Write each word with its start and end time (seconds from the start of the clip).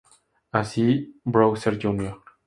Así, 0.51 1.13
Bowser 1.23 1.77
Jr. 1.79 2.19